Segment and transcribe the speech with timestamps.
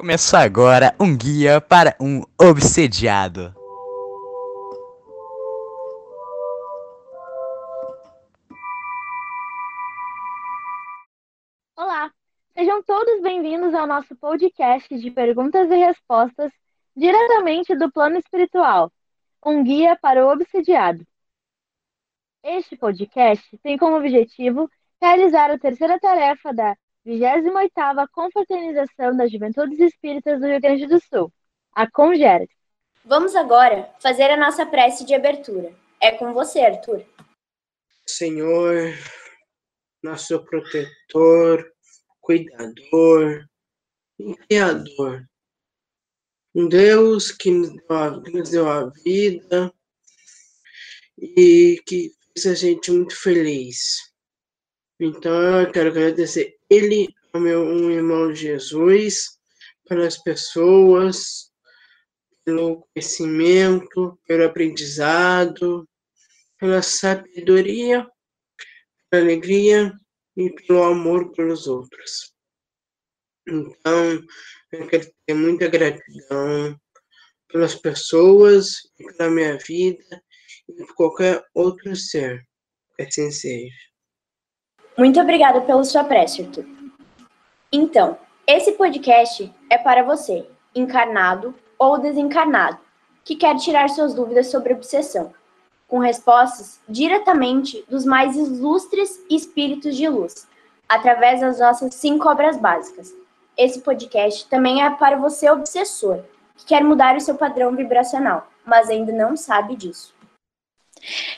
[0.00, 3.54] Começou agora um guia para um obsediado.
[11.76, 12.10] Olá,
[12.54, 16.50] sejam todos bem-vindos ao nosso podcast de perguntas e respostas
[16.96, 18.90] diretamente do plano espiritual,
[19.44, 21.06] um guia para o obsediado.
[22.42, 24.66] Este podcast tem como objetivo
[24.98, 26.74] realizar a terceira tarefa da
[27.06, 31.32] 28ª Confraternização das Juventudes Espíritas do Rio Grande do Sul,
[31.72, 32.48] a CONGERES.
[33.04, 35.74] Vamos agora fazer a nossa prece de abertura.
[36.00, 37.04] É com você, Arthur.
[38.06, 38.94] Senhor,
[40.02, 41.72] nosso protetor,
[42.20, 43.46] cuidador
[44.18, 45.26] e criador.
[46.54, 49.72] Um Deus que nos deu a, que nos deu a vida
[51.16, 54.12] e que fez a gente muito feliz.
[54.98, 59.38] Então eu quero agradecer ele, meu um irmão Jesus,
[59.88, 61.50] pelas pessoas,
[62.44, 65.88] pelo conhecimento, pelo aprendizado,
[66.58, 68.06] pela sabedoria,
[69.10, 69.92] pela alegria
[70.36, 72.32] e pelo amor pelos outros.
[73.48, 74.22] Então,
[74.70, 76.78] eu quero ter muita gratidão
[77.48, 80.22] pelas pessoas pela minha vida
[80.68, 82.46] e por qualquer outro ser
[82.96, 83.89] que assim seja.
[85.00, 86.66] Muito obrigada pela sua prece, Arthur.
[87.72, 92.76] Então, esse podcast é para você, encarnado ou desencarnado,
[93.24, 95.32] que quer tirar suas dúvidas sobre obsessão,
[95.88, 100.46] com respostas diretamente dos mais ilustres espíritos de luz,
[100.86, 103.10] através das nossas cinco obras básicas.
[103.56, 106.22] Esse podcast também é para você, obsessor,
[106.58, 110.14] que quer mudar o seu padrão vibracional, mas ainda não sabe disso.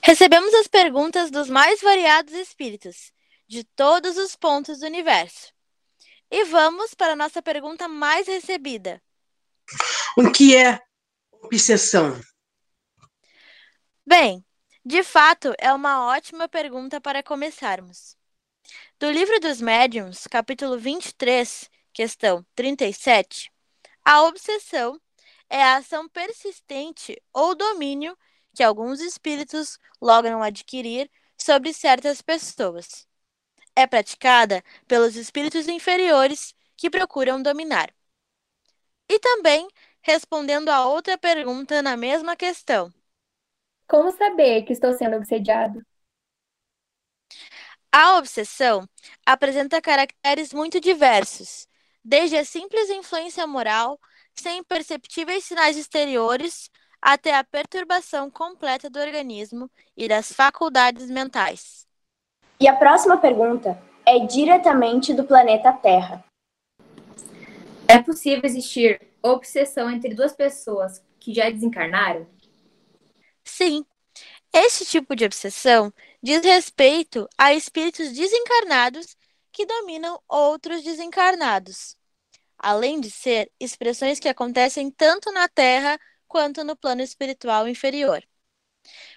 [0.00, 3.12] Recebemos as perguntas dos mais variados espíritos
[3.50, 5.52] de todos os pontos do universo.
[6.30, 9.02] E vamos para a nossa pergunta mais recebida.
[10.16, 10.80] O que é
[11.42, 12.20] obsessão?
[14.06, 14.46] Bem,
[14.84, 18.16] de fato, é uma ótima pergunta para começarmos.
[19.00, 23.50] Do Livro dos Médiuns, capítulo 23, questão 37,
[24.04, 25.00] a obsessão
[25.48, 28.16] é a ação persistente ou domínio
[28.54, 33.09] que alguns espíritos logram adquirir sobre certas pessoas
[33.76, 37.92] é praticada pelos espíritos inferiores que procuram dominar.
[39.08, 39.68] E também
[40.00, 42.90] respondendo a outra pergunta na mesma questão.
[43.86, 45.82] Como saber que estou sendo obsediado?
[47.92, 48.88] A obsessão
[49.26, 51.68] apresenta caracteres muito diversos,
[52.04, 53.98] desde a simples influência moral,
[54.34, 56.70] sem perceptíveis sinais exteriores,
[57.02, 61.86] até a perturbação completa do organismo e das faculdades mentais.
[62.60, 66.22] E a próxima pergunta é diretamente do planeta Terra.
[67.88, 72.26] É possível existir obsessão entre duas pessoas que já desencarnaram?
[73.42, 73.84] Sim.
[74.52, 75.90] Este tipo de obsessão
[76.22, 79.16] diz respeito a espíritos desencarnados
[79.50, 81.96] que dominam outros desencarnados,
[82.58, 88.22] além de ser expressões que acontecem tanto na Terra quanto no plano espiritual inferior.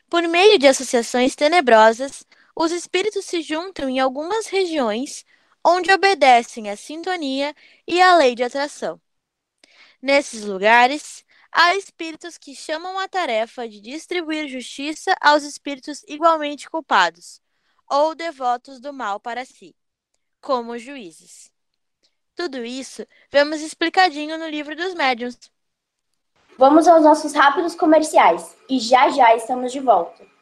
[0.09, 5.25] Por meio de associações tenebrosas, os espíritos se juntam em algumas regiões
[5.65, 7.55] onde obedecem à sintonia
[7.87, 8.99] e à lei de atração.
[10.01, 17.41] Nesses lugares, há espíritos que chamam a tarefa de distribuir justiça aos espíritos igualmente culpados,
[17.89, 19.73] ou devotos do mal para si,
[20.41, 21.49] como juízes.
[22.35, 25.37] Tudo isso vemos explicadinho no livro dos médiuns.
[26.57, 30.32] Vamos aos nossos rápidos comerciais e já já estamos de volta.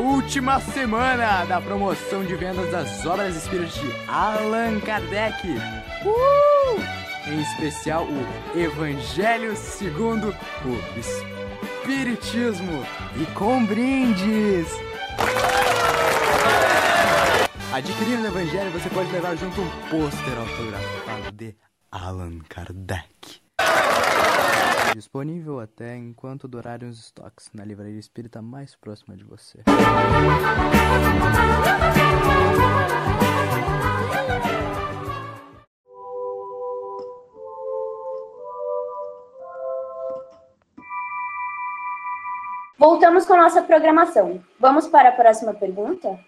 [0.00, 5.46] Última semana da promoção de vendas das obras espíritas de Allan Kardec.
[6.04, 7.28] Uh!
[7.28, 10.34] Em especial o Evangelho segundo
[10.64, 12.84] o Espiritismo
[13.14, 14.66] e com brindes.
[17.72, 21.54] Adquirindo o Evangelho, você pode levar junto um pôster autografado de
[21.92, 23.42] Allan Kardec.
[24.94, 29.60] Disponível até enquanto durarem os estoques na livraria espírita mais próxima de você.
[42.76, 44.42] Voltamos com nossa programação.
[44.58, 46.18] Vamos para a próxima pergunta?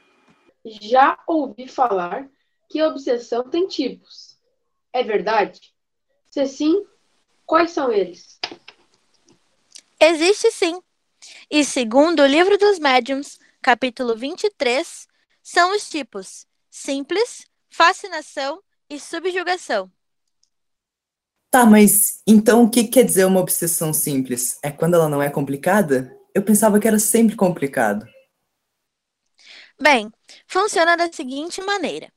[0.64, 2.28] Já ouvi falar
[2.68, 4.38] que a obsessão tem tipos.
[4.92, 5.74] É verdade?
[6.30, 6.86] Se sim,
[7.52, 8.38] quais são eles?
[10.00, 10.80] Existe sim.
[11.50, 15.06] E segundo o livro dos médiuns, capítulo 23,
[15.42, 19.92] são os tipos simples, fascinação e subjugação.
[21.50, 24.58] Tá, mas então o que quer dizer uma obsessão simples?
[24.62, 26.10] É quando ela não é complicada?
[26.34, 28.06] Eu pensava que era sempre complicado.
[29.78, 30.10] Bem,
[30.46, 32.10] funciona da seguinte maneira.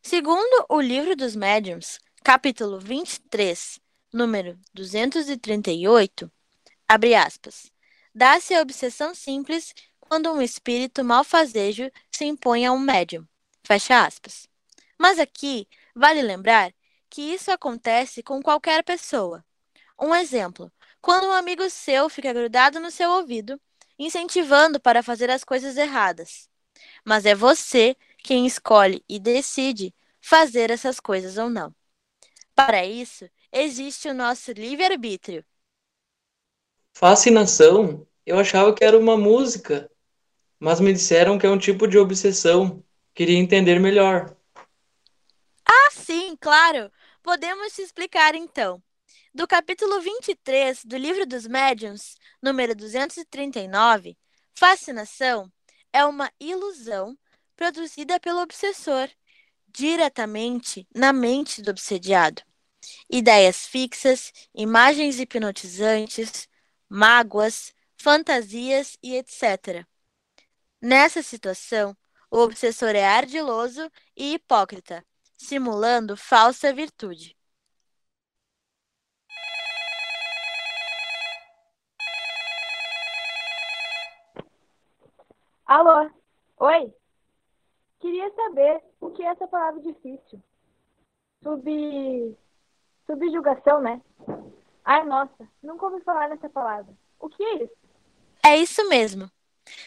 [0.00, 3.81] Segundo o livro dos médiuns, capítulo 23,
[4.12, 6.30] número 238,
[6.86, 7.72] abre aspas,
[8.14, 13.26] dá-se a obsessão simples quando um espírito malfazejo se impõe a um médium,
[13.64, 14.46] fecha aspas.
[14.98, 16.72] Mas aqui vale lembrar
[17.08, 19.44] que isso acontece com qualquer pessoa.
[19.98, 20.70] Um exemplo,
[21.00, 23.60] quando um amigo seu fica grudado no seu ouvido,
[23.98, 26.48] incentivando para fazer as coisas erradas.
[27.04, 31.74] Mas é você quem escolhe e decide fazer essas coisas ou não.
[32.54, 35.44] Para isso, existe o nosso livre-arbítrio.
[36.94, 38.06] Fascinação?
[38.24, 39.90] Eu achava que era uma música,
[40.58, 42.82] mas me disseram que é um tipo de obsessão.
[43.14, 44.36] Queria entender melhor.
[45.64, 46.90] Ah, sim, claro.
[47.22, 48.82] Podemos te explicar então.
[49.34, 54.16] Do capítulo 23 do Livro dos Médiuns, número 239,
[54.54, 55.50] fascinação
[55.92, 57.16] é uma ilusão
[57.56, 59.08] produzida pelo obsessor
[59.68, 62.42] diretamente na mente do obsediado.
[63.10, 66.48] Ideias fixas, imagens hipnotizantes,
[66.88, 69.86] mágoas, fantasias e etc.
[70.80, 71.96] Nessa situação,
[72.30, 75.04] o obsessor é ardiloso e hipócrita,
[75.36, 77.36] simulando falsa virtude.
[85.66, 86.10] Alô?
[86.58, 86.94] Oi?
[88.00, 90.42] Queria saber o que é essa palavra difícil.
[91.42, 92.36] Sub.
[93.12, 94.00] Subjugação, né?
[94.82, 96.94] Ai, nossa, nunca ouvi falar nessa palavra.
[97.20, 97.74] O que é isso?
[98.42, 99.30] É isso mesmo.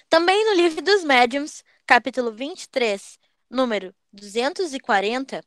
[0.07, 3.17] Também no livro dos médiuns, capítulo 23,
[3.49, 5.41] número 240,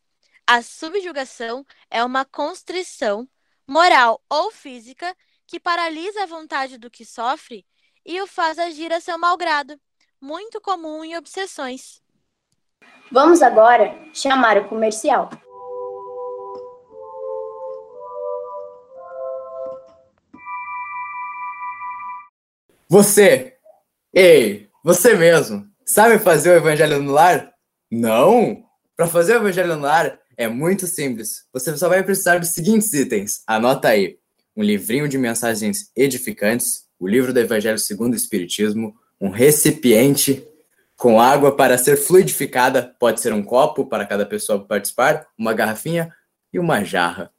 [0.45, 3.29] a subjugação é uma constrição
[3.65, 5.17] moral ou física
[5.47, 7.65] que paralisa a vontade do que sofre
[8.05, 9.81] e o faz agir a seu malgrado,
[10.21, 12.03] muito comum em obsessões.
[13.13, 15.31] Vamos agora chamar o comercial.
[22.91, 23.53] Você!
[24.15, 25.67] Ei, você mesmo!
[25.85, 27.53] Sabe fazer o evangelho no lar?
[27.91, 28.65] Não!
[28.97, 31.45] Para fazer o evangelho no lar é muito simples.
[31.53, 33.43] Você só vai precisar dos seguintes itens.
[33.47, 34.17] Anota aí:
[34.57, 40.43] um livrinho de mensagens edificantes, o livro do Evangelho segundo o Espiritismo, um recipiente
[40.97, 46.11] com água para ser fluidificada, pode ser um copo para cada pessoa participar, uma garrafinha
[46.51, 47.31] e uma jarra.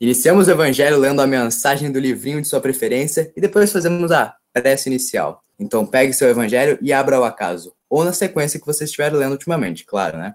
[0.00, 4.34] Iniciamos o evangelho lendo a mensagem do livrinho de sua preferência e depois fazemos a
[4.60, 5.42] prece inicial.
[5.58, 9.32] Então pegue seu evangelho e abra ao acaso, ou na sequência que você estiver lendo
[9.32, 10.34] ultimamente, claro, né?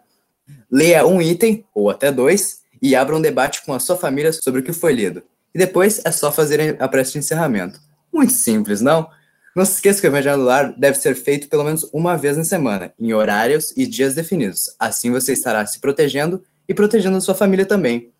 [0.69, 4.61] Leia um item, ou até dois, e abra um debate com a sua família sobre
[4.61, 5.23] o que foi lido.
[5.53, 7.79] E depois é só fazer a prece de encerramento.
[8.11, 9.09] Muito simples, não?
[9.55, 12.43] Não se esqueça que o evangelho lar deve ser feito pelo menos uma vez na
[12.43, 14.73] semana, em horários e dias definidos.
[14.79, 18.11] Assim você estará se protegendo e protegendo a sua família também.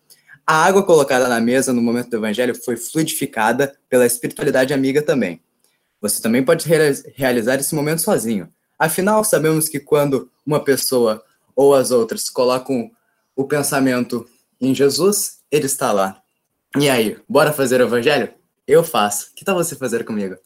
[0.46, 5.40] A água colocada na mesa no momento do evangelho foi fluidificada pela espiritualidade amiga também.
[6.02, 6.66] Você também pode
[7.14, 8.52] realizar esse momento sozinho.
[8.76, 11.24] Afinal, sabemos que quando uma pessoa
[11.54, 12.90] ou as outras colocam
[13.36, 14.28] o pensamento
[14.60, 16.20] em Jesus, ele está lá.
[16.76, 18.34] E aí, bora fazer o evangelho?
[18.66, 19.32] Eu faço.
[19.36, 20.36] Que tal você fazer comigo?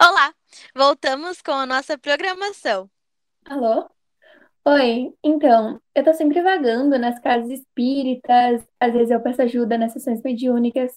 [0.00, 0.32] Olá,
[0.76, 2.88] voltamos com a nossa programação.
[3.44, 3.93] Alô?
[4.66, 9.92] Oi, então, eu tô sempre vagando nas casas espíritas, às vezes eu peço ajuda nas
[9.92, 10.90] sessões mediúnicas.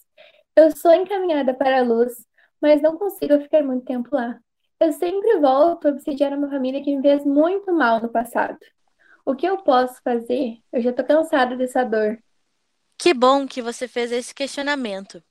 [0.56, 2.14] Eu sou encaminhada para a luz,
[2.62, 4.40] mas não consigo ficar muito tempo lá.
[4.80, 8.58] Eu sempre volto a obsidiar uma família que me fez muito mal no passado.
[9.26, 10.60] O que eu posso fazer?
[10.72, 12.18] Eu já tô cansada dessa dor.
[12.98, 15.22] Que bom que você fez esse questionamento.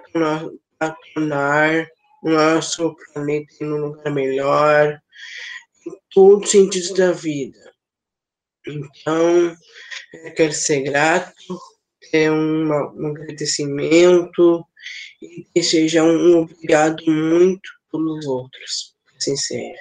[1.14, 1.88] tornar,
[2.30, 5.00] nosso planeta em um lugar melhor,
[5.86, 7.58] em todos os sentidos da vida.
[8.66, 9.54] Então,
[10.24, 11.34] eu quero ser grato,
[12.10, 14.64] ter uma- um agradecimento
[15.22, 18.94] e desejar um obrigado muito pelos outros.
[19.16, 19.74] Assim seja.